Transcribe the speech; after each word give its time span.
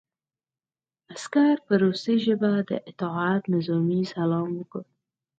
عسکر 1.13 1.55
په 1.65 1.73
روسي 1.83 2.15
ژبه 2.25 2.51
د 2.69 2.71
اطاعت 2.89 3.43
نظامي 3.55 4.01
سلام 4.13 4.49
وکړ 4.55 4.83